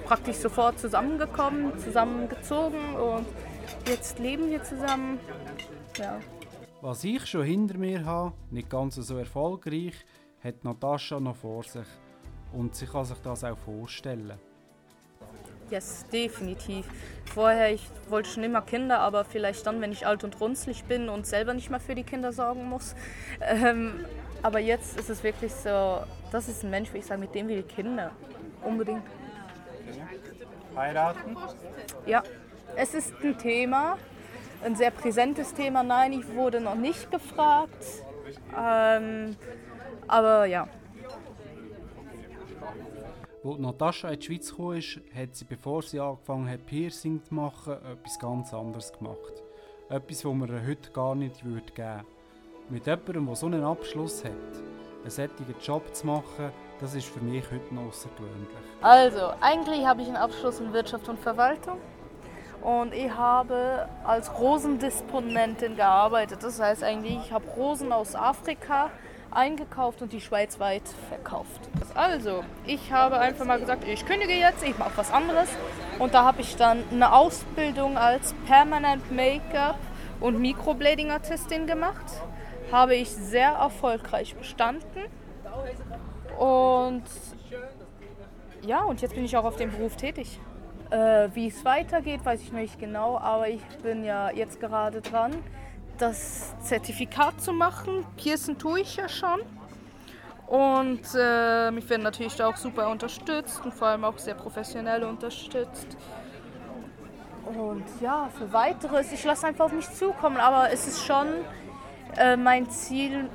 praktisch 0.04 0.37
sofort 0.37 0.78
zusammengekommen, 0.78 1.78
zusammengezogen 1.78 2.94
und 2.97 3.26
jetzt 3.87 4.18
leben 4.18 4.50
wir 4.50 4.62
zusammen. 4.62 5.18
Ja. 5.99 6.18
Was 6.80 7.04
ich 7.04 7.26
schon 7.26 7.44
hinter 7.44 7.78
mir 7.78 8.04
habe, 8.04 8.35
nicht 8.50 8.68
ganz 8.68 8.97
so 8.97 9.16
erfolgreich, 9.16 9.94
hat 10.42 10.64
Natascha 10.64 11.21
noch 11.21 11.37
vor 11.37 11.62
sich. 11.62 11.87
Und 12.52 12.75
sie 12.75 12.87
kann 12.87 13.04
sich 13.04 13.18
das 13.18 13.44
auch 13.44 13.56
vorstellen. 13.56 14.38
Yes, 15.71 16.04
definitiv. 16.12 16.87
Vorher, 17.32 17.73
ich 17.73 17.88
wollte 18.11 18.28
schon 18.28 18.44
immer 18.44 18.61
Kinder, 18.61 18.99
aber 18.99 19.25
vielleicht 19.25 19.66
dann, 19.66 19.80
wenn 19.80 19.92
ich 19.92 20.06
alt 20.06 20.23
und 20.23 20.38
runzlig 20.38 20.85
bin 20.85 21.09
und 21.09 21.26
selber 21.26 21.54
nicht 21.54 21.71
mehr 21.71 21.80
für 21.80 21.94
die 21.94 22.02
Kinder 22.02 22.32
sorgen 22.32 22.68
muss. 22.68 22.94
Ähm, 23.40 24.04
aber 24.42 24.58
jetzt 24.58 24.99
ist 24.99 25.11
es 25.11 25.22
wirklich 25.22 25.52
so, 25.52 26.00
das 26.30 26.49
ist 26.49 26.64
ein 26.64 26.70
Mensch, 26.70 26.92
wie 26.92 26.99
ich 26.99 27.06
sage, 27.06 27.20
mit 27.20 27.34
dem 27.34 27.49
will 27.49 27.62
Kinder. 27.62 28.11
Unbedingt. 28.64 29.02
Heiraten? 30.75 31.37
Ja, 32.06 32.22
es 32.76 32.94
ist 32.94 33.12
ein 33.22 33.37
Thema, 33.38 33.99
ein 34.64 34.75
sehr 34.76 34.90
präsentes 34.90 35.52
Thema. 35.54 35.82
Nein, 35.82 36.12
ich 36.12 36.34
wurde 36.34 36.61
noch 36.61 36.75
nicht 36.75 37.11
gefragt. 37.11 37.84
Ähm, 38.56 39.37
aber 40.06 40.46
ja. 40.46 40.68
Als 43.44 43.58
Natascha 43.58 44.11
in 44.11 44.20
die 44.20 44.26
Schweiz 44.26 44.54
kam, 44.56 45.20
hat 45.20 45.34
sie, 45.34 45.44
bevor 45.44 45.82
sie 45.82 45.99
angefangen 45.99 46.49
hat, 46.49 46.64
Piercing 46.64 47.22
zu 47.25 47.34
machen, 47.34 47.75
etwas 47.75 48.18
ganz 48.18 48.54
anderes 48.54 48.92
gemacht. 48.92 49.42
Etwas, 49.88 50.25
was 50.25 50.34
man 50.34 50.66
heute 50.66 50.90
gar 50.92 51.14
nicht 51.14 51.42
geben 51.42 51.54
würde. 51.54 52.04
Mit 52.69 52.87
jemandem, 52.87 53.26
der 53.26 53.37
so 53.37 53.47
einen 53.47 53.64
Abschluss 53.64 54.25
hat, 54.25 54.31
einen 55.02 55.11
solchen 55.11 55.54
Job 55.61 55.95
zu 55.95 56.07
machen, 56.07 56.52
das 56.81 56.95
ist 56.95 57.07
für 57.07 57.21
mich 57.21 57.45
heute 57.50 57.75
noch 57.75 57.88
außergewöhnlich. 57.88 58.49
Also, 58.81 59.33
eigentlich 59.40 59.85
habe 59.87 60.02
ich 60.02 60.09
einen 60.09 60.16
Abschluss 60.16 60.61
in 60.61 60.73
Wirtschaft 60.73 61.09
und 61.09 61.19
Verwaltung 61.19 61.78
und 62.62 62.95
ich 62.95 63.11
habe 63.14 63.88
als 64.04 64.33
Rosendisponentin 64.38 65.76
gearbeitet. 65.76 66.42
Das 66.42 66.61
heißt 66.61 66.83
eigentlich, 66.83 67.19
ich 67.26 67.33
habe 67.33 67.45
Rosen 67.57 67.92
aus 67.92 68.14
Afrika 68.14 68.90
eingekauft 69.31 70.02
und 70.02 70.12
die 70.12 70.21
schweizweit 70.21 70.83
verkauft. 71.09 71.61
Also, 71.95 72.45
ich 72.66 72.92
habe 72.92 73.19
einfach 73.19 73.45
mal 73.45 73.61
gesagt, 73.61 73.85
ich 73.87 74.07
kündige 74.07 74.35
jetzt, 74.35 74.62
ich 74.62 74.78
mache 74.78 74.97
was 74.97 75.12
anderes. 75.12 75.49
Und 75.99 76.14
da 76.14 76.25
habe 76.25 76.40
ich 76.40 76.57
dann 76.57 76.85
eine 76.90 77.12
Ausbildung 77.12 77.97
als 77.97 78.35
Permanent 78.47 79.11
Make-up 79.11 79.78
und 80.21 80.40
Microblading-Artistin 80.40 81.66
gemacht. 81.66 82.04
Habe 82.73 82.95
ich 82.95 83.11
sehr 83.11 83.50
erfolgreich 83.50 84.35
bestanden. 84.35 85.02
Und 86.38 87.05
ja, 88.62 88.83
und 88.83 89.02
jetzt 89.02 89.14
bin 89.14 89.25
ich 89.25 89.37
auch 89.37 89.45
auf 89.45 89.57
dem 89.57 89.71
Beruf 89.71 89.97
tätig. 89.97 90.41
Äh, 90.91 91.29
wie 91.35 91.49
es 91.49 91.64
weitergeht, 91.64 92.25
weiß 92.25 92.41
ich 92.41 92.52
noch 92.52 92.61
nicht 92.61 92.79
genau, 92.79 93.19
aber 93.19 93.49
ich 93.49 93.62
bin 93.83 94.05
ja 94.05 94.31
jetzt 94.31 94.59
gerade 94.59 95.00
dran, 95.00 95.33
das 95.99 96.55
Zertifikat 96.61 97.41
zu 97.41 97.52
machen. 97.52 98.07
Piercen 98.17 98.59
tue 98.59 98.81
ich 98.81 98.97
ja 98.97 99.09
schon. 99.09 99.41
Und 100.47 101.14
äh, 101.14 101.71
ich 101.71 101.88
werde 101.88 102.02
natürlich 102.02 102.37
da 102.37 102.49
auch 102.49 102.57
super 102.57 102.91
unterstützt 102.91 103.62
und 103.64 103.73
vor 103.73 103.88
allem 103.88 104.05
auch 104.05 104.19
sehr 104.19 104.35
professionell 104.35 105.05
unterstützt. 105.05 105.97
Und 107.47 107.85
ja, 108.00 108.29
für 108.37 108.52
weiteres, 108.52 109.12
ich 109.12 109.25
lasse 109.25 109.47
einfach 109.47 109.67
auf 109.67 109.73
mich 109.73 109.91
zukommen, 109.91 110.37
aber 110.37 110.71
es 110.71 110.87
ist 110.87 111.05
schon 111.05 111.26
äh, 112.16 112.37
mein 112.37 112.69
Ziel, 112.71 113.28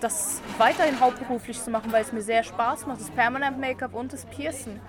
das 0.00 0.40
weiterhin 0.58 1.00
hauptberuflich 1.00 1.60
zu 1.60 1.70
machen, 1.70 1.92
weil 1.92 2.02
es 2.02 2.12
mir 2.12 2.22
sehr 2.22 2.42
Spaß 2.42 2.86
macht, 2.86 3.00
das 3.00 3.10
Permanent 3.10 3.58
Make-up 3.58 3.94
und 3.94 4.12
das 4.12 4.24
Piercen. 4.26 4.80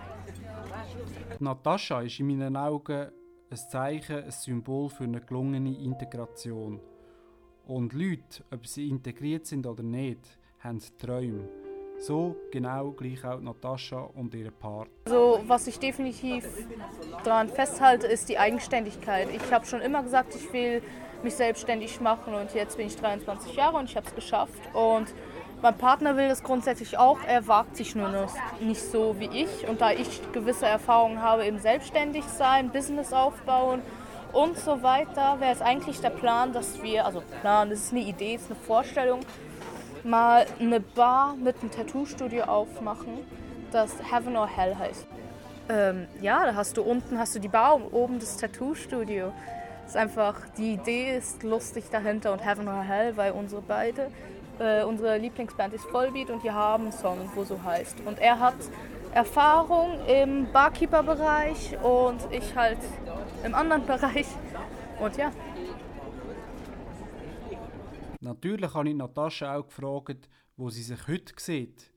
Natascha 1.39 2.01
ist 2.01 2.19
in 2.19 2.27
meinen 2.27 2.55
Augen 2.55 3.09
ein 3.51 3.57
Zeichen, 3.57 4.23
ein 4.23 4.31
Symbol 4.31 4.89
für 4.89 5.05
eine 5.05 5.21
gelungene 5.21 5.77
Integration. 5.77 6.79
Und 7.65 7.93
Leute, 7.93 8.43
ob 8.51 8.65
sie 8.67 8.89
integriert 8.89 9.45
sind 9.45 9.65
oder 9.65 9.83
nicht, 9.83 10.37
haben 10.59 10.79
Träume. 10.97 11.47
So 11.99 12.35
genau 12.51 12.91
gleich 12.91 13.23
auch 13.25 13.41
Natascha 13.41 13.99
und 13.99 14.33
ihre 14.33 14.51
Partner. 14.51 14.93
Also, 15.05 15.43
was 15.47 15.67
ich 15.67 15.79
definitiv 15.79 16.45
daran 17.23 17.49
festhalte, 17.49 18.07
ist 18.07 18.29
die 18.29 18.37
Eigenständigkeit. 18.37 19.29
Ich 19.33 19.51
habe 19.51 19.65
schon 19.65 19.81
immer 19.81 20.01
gesagt, 20.01 20.33
ich 20.35 20.51
will 20.53 20.81
mich 21.23 21.35
selbstständig 21.35 22.01
machen 22.01 22.33
und 22.33 22.53
jetzt 22.53 22.77
bin 22.77 22.87
ich 22.87 22.95
23 22.95 23.55
Jahre 23.55 23.77
und 23.77 23.89
ich 23.89 23.95
habe 23.95 24.07
es 24.07 24.15
geschafft. 24.15 24.59
Und 24.73 25.13
mein 25.61 25.77
Partner 25.77 26.15
will 26.15 26.29
das 26.29 26.41
grundsätzlich 26.41 26.97
auch, 26.97 27.19
er 27.27 27.47
wagt 27.47 27.75
sich 27.75 27.95
nur 27.95 28.09
noch 28.09 28.33
nicht 28.61 28.81
so 28.81 29.15
wie 29.19 29.29
ich. 29.43 29.67
Und 29.67 29.81
da 29.81 29.91
ich 29.91 30.21
gewisse 30.31 30.65
Erfahrungen 30.65 31.21
habe 31.21 31.45
im 31.45 31.59
Selbstständigsein, 31.59 32.69
Business 32.69 33.11
aufbauen 33.11 33.81
und 34.31 34.57
so 34.57 34.81
weiter, 34.83 35.39
wäre 35.39 35.51
es 35.51 35.61
eigentlich 35.61 35.99
der 35.99 36.11
Plan, 36.11 36.53
dass 36.53 36.81
wir, 36.81 37.05
also 37.05 37.21
Plan, 37.41 37.69
das 37.69 37.79
ist 37.79 37.91
eine 37.91 38.01
Idee, 38.01 38.35
das 38.35 38.43
ist 38.43 38.51
eine 38.51 38.59
Vorstellung, 38.59 39.19
mal 40.03 40.45
eine 40.59 40.79
Bar 40.79 41.35
mit 41.35 41.59
einem 41.61 41.71
Tattoo-Studio 41.71 42.43
aufmachen, 42.43 43.19
das 43.71 43.91
Heaven 44.11 44.37
or 44.37 44.47
Hell 44.47 44.75
heißt. 44.77 45.07
Ähm, 45.69 46.07
ja, 46.21 46.45
da 46.45 46.55
hast 46.55 46.77
du 46.77 46.81
unten 46.81 47.19
hast 47.19 47.35
du 47.35 47.39
die 47.39 47.47
Bar 47.47 47.75
und 47.75 47.93
oben 47.93 48.19
das 48.19 48.37
Tattoo-Studio. 48.37 49.33
Ist 49.89 49.97
einfach, 49.97 50.47
die 50.55 50.73
Idee 50.73 51.17
ist 51.17 51.41
lustig 51.41 51.85
dahinter 51.91 52.31
und 52.31 52.45
Heaven 52.45 52.67
or 52.67 52.83
Hell, 52.83 53.17
weil 53.17 53.31
unsere 53.31 53.63
beide 53.63 54.11
äh, 54.59 54.83
unsere 54.83 55.17
Lieblingsband 55.17 55.73
ist 55.73 55.85
Vollbeat 55.85 56.29
und 56.29 56.43
die 56.43 56.51
haben 56.51 56.83
einen 56.83 56.91
Song, 56.91 57.17
wo 57.33 57.43
so 57.43 57.63
heißt. 57.63 58.01
Und 58.05 58.19
er 58.19 58.39
hat 58.39 58.57
Erfahrung 59.13 59.99
im 60.05 60.51
Barkeeper-Bereich 60.51 61.75
und 61.81 62.19
ich 62.31 62.55
halt 62.55 62.77
im 63.43 63.55
anderen 63.55 63.83
Bereich. 63.87 64.27
Und 64.99 65.17
ja. 65.17 65.31
Natürlich 68.19 68.71
habe 68.71 68.89
ich 68.89 68.95
Natascha 68.95 69.55
auch 69.55 69.65
gefragt, 69.65 70.29
wo 70.55 70.69
sie 70.69 70.83
sich 70.83 71.07
heute 71.07 71.33
sieht, 71.37 71.91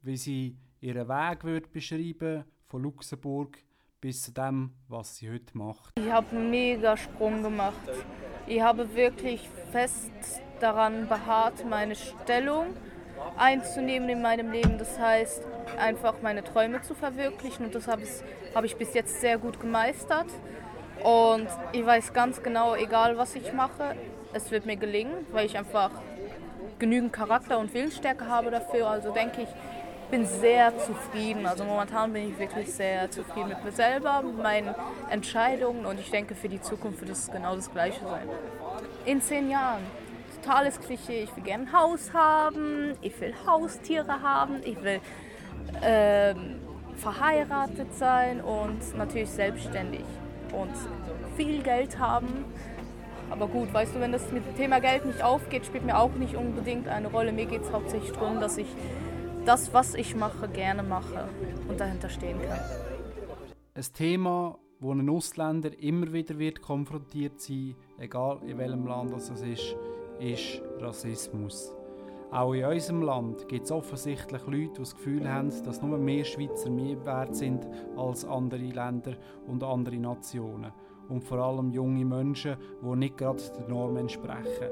wie 0.00 0.16
sie 0.16 0.58
ihren 0.80 1.08
Weg 1.08 1.44
wird 1.44 1.70
beschreiben 1.70 2.44
von 2.64 2.82
Luxemburg 2.82 3.58
bis 4.06 4.22
zu 4.22 4.30
dem, 4.30 4.70
was 4.86 5.16
sie 5.16 5.28
heute 5.28 5.58
macht. 5.58 5.90
Ich 5.98 6.12
habe 6.12 6.28
einen 6.30 6.48
mega 6.48 6.96
Sprung 6.96 7.42
gemacht. 7.42 7.74
Ich 8.46 8.60
habe 8.60 8.94
wirklich 8.94 9.48
fest 9.72 10.12
daran 10.60 11.08
beharrt, 11.08 11.68
meine 11.68 11.96
Stellung 11.96 12.66
einzunehmen 13.36 14.08
in 14.08 14.22
meinem 14.22 14.52
Leben. 14.52 14.78
Das 14.78 14.96
heißt, 14.96 15.42
einfach 15.76 16.22
meine 16.22 16.44
Träume 16.44 16.82
zu 16.82 16.94
verwirklichen 16.94 17.66
und 17.66 17.74
das 17.74 17.88
habe 17.88 18.02
ich, 18.02 18.10
hab 18.54 18.62
ich 18.62 18.76
bis 18.76 18.94
jetzt 18.94 19.20
sehr 19.20 19.38
gut 19.38 19.58
gemeistert. 19.58 20.28
Und 21.02 21.48
ich 21.72 21.84
weiß 21.84 22.12
ganz 22.12 22.40
genau, 22.44 22.76
egal 22.76 23.18
was 23.18 23.34
ich 23.34 23.52
mache, 23.52 23.96
es 24.32 24.52
wird 24.52 24.66
mir 24.66 24.76
gelingen, 24.76 25.26
weil 25.32 25.46
ich 25.46 25.58
einfach 25.58 25.90
genügend 26.78 27.12
Charakter 27.12 27.58
und 27.58 27.74
Willensstärke 27.74 28.28
habe 28.28 28.52
dafür. 28.52 28.86
Also 28.86 29.12
denke 29.12 29.42
ich, 29.42 29.48
bin 30.10 30.26
sehr 30.26 30.76
zufrieden. 30.78 31.46
Also 31.46 31.64
momentan 31.64 32.12
bin 32.12 32.30
ich 32.30 32.38
wirklich 32.38 32.72
sehr 32.72 33.10
zufrieden 33.10 33.48
mit 33.48 33.64
mir 33.64 33.72
selber, 33.72 34.22
mit 34.22 34.42
meinen 34.42 34.74
Entscheidungen 35.10 35.86
und 35.86 35.98
ich 36.00 36.10
denke, 36.10 36.34
für 36.34 36.48
die 36.48 36.60
Zukunft 36.60 37.00
wird 37.00 37.10
es 37.10 37.30
genau 37.30 37.54
das 37.56 37.70
Gleiche 37.70 38.00
sein. 38.04 38.28
In 39.04 39.20
zehn 39.20 39.50
Jahren 39.50 39.82
totales 40.46 40.80
Klischee. 40.80 41.24
Ich 41.24 41.36
will 41.36 41.42
gerne 41.42 41.64
ein 41.64 41.72
Haus 41.72 42.12
haben, 42.12 42.94
ich 43.00 43.20
will 43.20 43.34
Haustiere 43.46 44.22
haben, 44.22 44.60
ich 44.64 44.80
will 44.82 45.00
ähm, 45.82 46.56
verheiratet 46.96 47.92
sein 47.94 48.40
und 48.40 48.96
natürlich 48.96 49.30
selbstständig 49.30 50.04
und 50.52 50.72
viel 51.36 51.62
Geld 51.62 51.98
haben. 51.98 52.44
Aber 53.28 53.48
gut, 53.48 53.74
weißt 53.74 53.96
du, 53.96 54.00
wenn 54.00 54.12
das 54.12 54.30
mit 54.30 54.46
dem 54.46 54.56
Thema 54.56 54.80
Geld 54.80 55.04
nicht 55.04 55.22
aufgeht, 55.22 55.66
spielt 55.66 55.84
mir 55.84 55.98
auch 55.98 56.12
nicht 56.12 56.36
unbedingt 56.36 56.86
eine 56.86 57.08
Rolle. 57.08 57.32
Mir 57.32 57.46
geht 57.46 57.62
es 57.62 57.72
hauptsächlich 57.72 58.12
darum, 58.12 58.40
dass 58.40 58.56
ich 58.56 58.68
das, 59.46 59.72
was 59.72 59.94
ich 59.94 60.16
mache, 60.16 60.48
gerne 60.48 60.82
mache 60.82 61.28
und 61.68 61.80
dahinter 61.80 62.08
stehen 62.08 62.40
kann. 62.42 62.58
Ein 63.74 63.84
Thema, 63.94 64.58
wo 64.80 64.92
ein 64.92 65.08
Ausländer 65.08 65.70
immer 65.78 66.12
wieder 66.12 66.38
wird 66.38 66.60
konfrontiert 66.60 67.40
sein, 67.40 67.76
egal 67.98 68.40
in 68.44 68.58
welchem 68.58 68.86
Land 68.86 69.12
es 69.12 69.30
ist, 69.30 69.76
ist 70.18 70.62
Rassismus. 70.80 71.72
Auch 72.32 72.54
in 72.54 72.64
unserem 72.64 73.02
Land 73.02 73.46
gibt 73.48 73.66
es 73.66 73.70
offensichtlich 73.70 74.42
Leute, 74.46 74.72
die 74.72 74.78
das 74.78 74.96
Gefühl 74.96 75.28
haben, 75.30 75.50
dass 75.64 75.80
nur 75.80 75.96
mehr 75.96 76.24
Schweizer 76.24 76.68
mehr 76.70 77.04
wert 77.06 77.36
sind 77.36 77.66
als 77.96 78.24
andere 78.24 78.64
Länder 78.64 79.16
und 79.46 79.62
andere 79.62 79.96
Nationen. 79.96 80.72
Und 81.08 81.22
vor 81.22 81.38
allem 81.38 81.70
junge 81.70 82.04
Menschen, 82.04 82.56
die 82.82 82.96
nicht 82.96 83.16
gerade 83.16 83.42
der 83.56 83.68
Norm 83.68 83.96
entsprechen. 83.96 84.68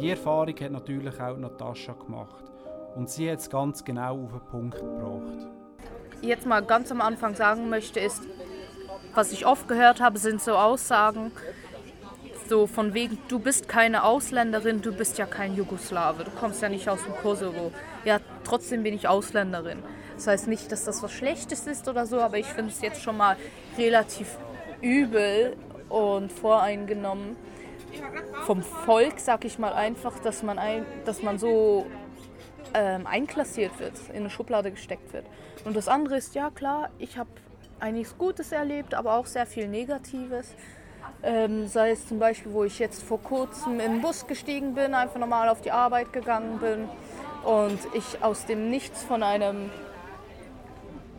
Die 0.00 0.08
Erfahrung 0.08 0.58
hat 0.58 0.72
natürlich 0.72 1.20
auch 1.20 1.36
Natascha 1.36 1.92
gemacht. 1.92 2.53
Und 2.94 3.10
sie 3.10 3.30
hat 3.30 3.40
es 3.40 3.50
ganz 3.50 3.84
genau 3.84 4.24
auf 4.24 4.30
den 4.30 4.40
Punkt 4.50 4.78
gebracht. 4.78 5.48
Jetzt 6.20 6.46
mal 6.46 6.62
ganz 6.62 6.90
am 6.90 7.00
Anfang 7.00 7.34
sagen 7.34 7.68
möchte, 7.68 8.00
ist, 8.00 8.22
was 9.14 9.32
ich 9.32 9.46
oft 9.46 9.68
gehört 9.68 10.00
habe, 10.00 10.18
sind 10.18 10.40
so 10.40 10.52
Aussagen, 10.52 11.32
so 12.48 12.66
von 12.66 12.94
wegen, 12.94 13.18
du 13.28 13.38
bist 13.38 13.68
keine 13.68 14.04
Ausländerin, 14.04 14.80
du 14.80 14.92
bist 14.92 15.18
ja 15.18 15.26
kein 15.26 15.54
Jugoslawe, 15.54 16.24
du 16.24 16.30
kommst 16.30 16.62
ja 16.62 16.68
nicht 16.68 16.88
aus 16.88 17.02
dem 17.02 17.14
Kosovo. 17.16 17.72
Ja, 18.04 18.20
trotzdem 18.44 18.82
bin 18.82 18.94
ich 18.94 19.08
Ausländerin. 19.08 19.82
Das 20.14 20.26
heißt 20.26 20.48
nicht, 20.48 20.70
dass 20.70 20.84
das 20.84 21.02
was 21.02 21.12
Schlechtes 21.12 21.66
ist 21.66 21.88
oder 21.88 22.06
so, 22.06 22.20
aber 22.20 22.38
ich 22.38 22.46
finde 22.46 22.70
es 22.70 22.80
jetzt 22.80 23.02
schon 23.02 23.16
mal 23.16 23.36
relativ 23.76 24.38
übel 24.80 25.56
und 25.88 26.32
voreingenommen 26.32 27.36
vom 28.44 28.62
Volk, 28.62 29.18
sag 29.18 29.44
ich 29.44 29.58
mal 29.58 29.72
einfach, 29.72 30.18
dass 30.18 30.42
man, 30.42 30.58
ein, 30.58 30.84
dass 31.04 31.22
man 31.22 31.38
so 31.38 31.86
ähm, 32.74 33.06
einklassiert 33.06 33.78
wird, 33.78 33.94
in 34.10 34.16
eine 34.16 34.30
Schublade 34.30 34.70
gesteckt 34.70 35.12
wird. 35.12 35.24
Und 35.64 35.76
das 35.76 35.88
andere 35.88 36.16
ist, 36.16 36.34
ja 36.34 36.50
klar, 36.50 36.90
ich 36.98 37.16
habe 37.16 37.30
einiges 37.80 38.18
Gutes 38.18 38.52
erlebt, 38.52 38.94
aber 38.94 39.14
auch 39.14 39.26
sehr 39.26 39.46
viel 39.46 39.68
Negatives. 39.68 40.54
Ähm, 41.22 41.68
sei 41.68 41.90
es 41.90 42.06
zum 42.06 42.18
Beispiel, 42.18 42.52
wo 42.52 42.64
ich 42.64 42.78
jetzt 42.78 43.02
vor 43.02 43.20
kurzem 43.22 43.80
in 43.80 43.92
den 43.92 44.00
Bus 44.02 44.26
gestiegen 44.26 44.74
bin, 44.74 44.94
einfach 44.94 45.18
normal 45.18 45.48
auf 45.48 45.60
die 45.60 45.70
Arbeit 45.70 46.12
gegangen 46.12 46.58
bin 46.58 46.88
und 47.44 47.78
ich 47.94 48.22
aus 48.22 48.46
dem 48.46 48.70
Nichts 48.70 49.02
von 49.02 49.22
einem, 49.22 49.70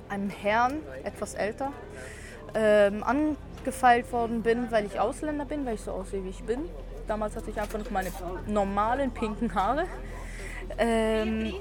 einem 0.09 0.29
Herrn, 0.29 0.81
etwas 1.03 1.33
älter, 1.33 1.71
ähm, 2.53 3.03
angefeilt 3.03 4.11
worden 4.11 4.41
bin, 4.41 4.71
weil 4.71 4.85
ich 4.85 4.99
Ausländer 4.99 5.45
bin, 5.45 5.65
weil 5.65 5.75
ich 5.75 5.81
so 5.81 5.91
aussehe, 5.91 6.23
wie 6.23 6.29
ich 6.29 6.43
bin. 6.43 6.69
Damals 7.07 7.35
hatte 7.35 7.51
ich 7.51 7.59
einfach 7.59 7.77
noch 7.77 7.91
meine 7.91 8.11
normalen 8.47 9.11
pinken 9.11 9.53
Haare. 9.53 9.85
Ähm, 10.77 11.53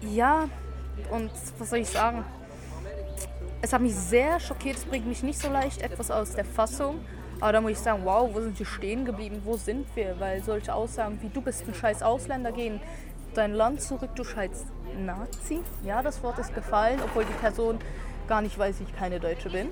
ja, 0.00 0.48
und 1.10 1.30
was 1.58 1.70
soll 1.70 1.80
ich 1.80 1.88
sagen? 1.88 2.24
Es 3.60 3.72
hat 3.72 3.80
mich 3.80 3.94
sehr 3.94 4.40
schockiert, 4.40 4.76
es 4.76 4.84
bringt 4.84 5.06
mich 5.06 5.22
nicht 5.22 5.40
so 5.40 5.48
leicht 5.48 5.82
etwas 5.82 6.10
aus 6.10 6.34
der 6.34 6.44
Fassung, 6.44 7.00
Aber 7.40 7.52
da 7.52 7.60
muss 7.60 7.72
ich 7.72 7.78
sagen, 7.78 8.02
wow, 8.04 8.30
wo 8.32 8.40
sind 8.40 8.56
wir 8.56 8.66
stehen 8.66 9.04
geblieben? 9.04 9.42
Wo 9.44 9.56
sind 9.56 9.86
wir? 9.96 10.14
Weil 10.20 10.42
solche 10.44 10.72
Aussagen 10.72 11.18
wie 11.22 11.28
du 11.28 11.40
bist 11.40 11.66
ein 11.66 11.74
scheiß 11.74 12.02
Ausländer 12.02 12.52
gehen 12.52 12.80
dein 13.34 13.52
Land 13.54 13.80
zurück, 13.80 14.10
du 14.14 14.24
scheiß 14.24 14.66
Nazi. 15.04 15.60
Ja, 15.84 16.02
das 16.02 16.22
Wort 16.22 16.38
ist 16.38 16.54
gefallen, 16.54 17.00
obwohl 17.04 17.24
die 17.24 17.32
Person 17.40 17.78
gar 18.28 18.42
nicht 18.42 18.58
weiß, 18.58 18.80
ich 18.80 18.96
keine 18.96 19.18
Deutsche 19.18 19.50
bin. 19.50 19.68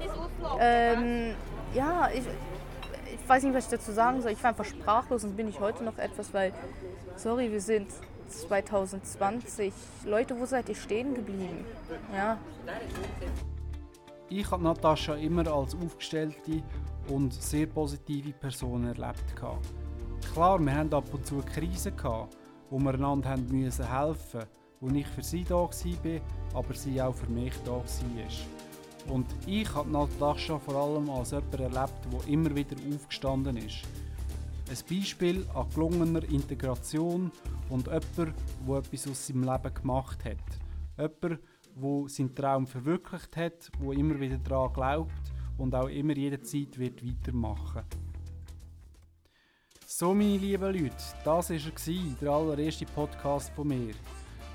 Ähm, 0.58 1.34
ja, 1.75 2.08
ich, 2.12 2.25
weiß 3.30 3.44
nicht, 3.44 3.54
was 3.54 3.66
ich 3.66 3.70
dazu 3.70 3.92
sagen 3.92 4.20
soll. 4.20 4.32
Ich 4.32 4.42
war 4.42 4.50
einfach 4.50 4.64
sprachlos 4.64 5.22
und 5.22 5.37
bin 5.37 5.49
ich 5.49 5.60
heute 5.60 5.84
noch 5.84 5.99
etwas, 5.99 6.34
weil, 6.34 6.52
sorry, 7.14 7.50
wir 7.52 7.60
sind 7.60 7.87
2020. 8.28 9.72
Leute, 10.04 10.38
wo 10.38 10.46
seid 10.46 10.68
ihr 10.68 10.75
stehen 10.75 11.14
geblieben? 11.14 11.64
Ja. 12.12 12.38
Ich 14.28 14.50
habe 14.50 14.64
Natascha 14.64 15.14
immer 15.14 15.46
als 15.46 15.76
aufgestellte 15.76 16.62
und 17.08 17.32
sehr 17.32 17.66
positive 17.66 18.32
Person 18.32 18.84
erlebt. 18.84 19.25
Klar, 20.32 20.58
wir 20.58 20.75
hatten 20.75 20.92
ab 20.92 21.12
und 21.12 21.25
zu 21.25 21.40
Krisen, 21.54 21.94
wo 22.68 22.78
wir 22.78 22.94
einander 22.94 23.30
haben 23.30 23.49
helfen 23.49 24.42
wo 24.82 24.88
ich 24.88 25.06
für 25.06 25.22
sie 25.22 25.44
da 25.44 25.56
war, 25.56 25.70
aber 26.54 26.75
sie 26.75 27.00
auch 27.02 27.14
für 27.14 27.30
mich 27.30 27.52
da 27.64 27.72
war. 27.72 27.84
Und 29.11 29.26
ich 29.45 29.75
habe 29.75 29.90
Natascha 29.90 30.57
vor 30.59 30.76
allem 30.76 31.11
als 31.11 31.33
jemand 31.33 31.55
erlebt, 31.55 32.07
der 32.12 32.29
immer 32.33 32.55
wieder 32.55 32.76
aufgestanden 32.95 33.57
ist. 33.57 33.83
Ein 34.69 34.99
Beispiel 34.99 35.45
an 35.52 35.67
gelungener 35.75 36.23
Integration 36.31 37.33
und 37.71 37.87
jemand, 37.87 38.35
der 38.69 38.76
etwas 38.76 39.09
aus 39.09 39.26
seinem 39.26 39.43
Leben 39.43 39.75
gemacht 39.75 40.25
hat. 40.25 40.37
Jemand, 40.97 41.40
der 41.75 42.09
seinen 42.09 42.35
Traum 42.37 42.67
verwirklicht 42.69 43.37
hat, 43.37 43.73
der 43.83 43.93
immer 43.93 44.21
wieder 44.21 44.38
daran 44.38 44.73
glaubt 44.73 45.33
und 45.59 45.75
auch 45.75 45.88
immer 45.88 46.17
jederzeit 46.17 46.79
wird 46.79 47.05
weitermachen 47.05 47.83
So, 49.87 50.14
meine 50.14 50.37
lieben 50.37 50.73
Leute, 50.73 50.95
das 51.25 51.50
war 51.50 51.57
er, 51.57 52.14
der 52.21 52.31
allererste 52.31 52.87
Podcast 52.87 53.50
von 53.57 53.67
mir. 53.67 53.95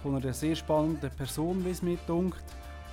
Von 0.02 0.16
einer 0.16 0.34
sehr 0.34 0.56
spannenden 0.56 1.12
Person, 1.12 1.66
wie 1.66 1.72
es 1.72 1.82
mir 1.82 1.98
dunkt, 2.08 2.46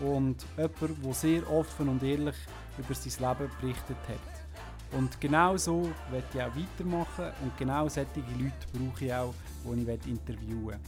und 0.03 0.45
jemand, 0.57 1.05
der 1.05 1.13
sehr 1.15 1.51
offen 1.51 1.89
und 1.89 2.03
ehrlich 2.03 2.37
über 2.79 2.95
sein 2.95 3.39
Leben 3.39 3.51
berichtet 3.61 3.97
hat. 4.09 4.99
Und 4.99 5.21
genau 5.21 5.57
so 5.57 5.89
werde 6.11 6.27
ich 6.35 6.43
auch 6.43 6.55
weitermachen 6.55 7.33
und 7.43 7.57
genau 7.57 7.89
solche 7.89 8.21
Leute 8.39 8.67
brauche 8.73 9.05
ich 9.05 9.15
auch, 9.15 9.35
die 9.65 9.91
ich 9.91 10.07
interviewen 10.07 10.67
will. 10.67 10.79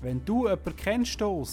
Wenn 0.00 0.24
du 0.24 0.44
jemanden 0.44 0.76
kennst, 0.76 1.20
der 1.20 1.44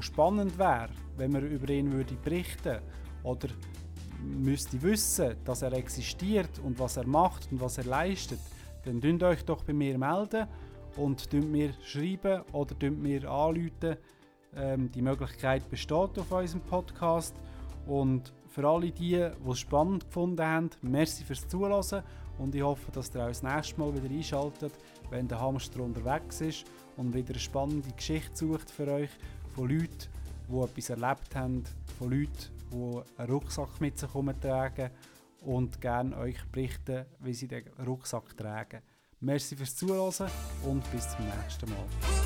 spannend 0.00 0.58
wäre, 0.58 0.88
wenn 1.16 1.32
man 1.32 1.46
über 1.46 1.68
ihn 1.68 1.92
würde 1.92 2.14
berichten 2.14 2.78
oder 3.22 3.48
müsste 4.22 4.80
wissen, 4.82 5.36
dass 5.44 5.62
er 5.62 5.72
existiert 5.72 6.58
und 6.64 6.78
was 6.78 6.96
er 6.96 7.06
macht 7.06 7.50
und 7.50 7.60
was 7.60 7.78
er 7.78 7.84
leistet, 7.84 8.40
dann 8.84 9.00
könnt 9.00 9.22
euch 9.22 9.44
doch 9.44 9.62
bei 9.62 9.72
mir 9.72 9.98
melden 9.98 10.46
und 10.96 11.32
mir 11.32 11.72
schreiben 11.84 12.42
oder 12.52 12.90
mir 12.90 13.30
anrufen. 13.30 13.96
Ähm, 14.54 14.90
die 14.92 15.02
Möglichkeit 15.02 15.68
besteht 15.70 16.18
auf 16.18 16.30
unserem 16.30 16.62
Podcast. 16.62 17.34
Und 17.86 18.32
für 18.48 18.66
alle 18.68 18.90
die, 18.90 19.16
die 19.16 19.50
es 19.50 19.58
spannend 19.58 20.06
gefunden 20.06 20.44
haben, 20.44 20.70
merci 20.82 21.24
fürs 21.24 21.46
Zuhören 21.48 22.02
und 22.38 22.54
ich 22.54 22.62
hoffe, 22.62 22.90
dass 22.92 23.14
ihr 23.14 23.22
auch 23.22 23.28
das 23.28 23.42
nächste 23.42 23.78
Mal 23.78 23.94
wieder 23.94 24.12
einschaltet, 24.12 24.72
wenn 25.10 25.28
der 25.28 25.40
Hamster 25.40 25.80
unterwegs 25.80 26.40
ist 26.40 26.64
und 26.96 27.14
wieder 27.14 27.30
eine 27.30 27.38
spannende 27.38 27.90
Geschichte 27.92 28.34
sucht 28.34 28.70
für 28.70 28.88
euch 28.88 29.10
von 29.54 29.68
Leuten, 29.68 30.08
die 30.48 30.56
etwas 30.56 30.90
erlebt 30.90 31.34
haben, 31.36 31.64
von 31.98 32.10
Leuten, 32.10 32.50
die 32.72 33.20
einen 33.20 33.30
Rucksack 33.30 33.80
mit 33.80 33.98
sich 33.98 34.08
herumtragen 34.08 34.90
und 35.42 35.80
gerne 35.80 36.16
euch 36.16 36.42
berichten, 36.50 37.04
wie 37.20 37.34
sie 37.34 37.48
den 37.48 37.68
Rucksack 37.86 38.36
tragen. 38.36 38.80
Merci 39.20 39.54
fürs 39.54 39.76
Zuhören 39.76 40.30
und 40.64 40.90
bis 40.92 41.08
zum 41.10 41.26
nächsten 41.26 41.68
Mal. 41.68 42.19